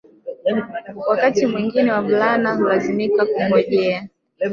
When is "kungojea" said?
3.25-4.09